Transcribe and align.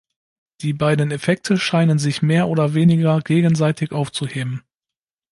Die 0.61 0.73
beiden 0.73 1.11
Effekte 1.11 1.59
scheinen 1.59 1.99
sich 1.99 2.23
mehr 2.23 2.47
oder 2.47 2.73
weniger 2.73 3.19
gegenseitig 3.21 3.91
aufzuheben. 3.91 4.63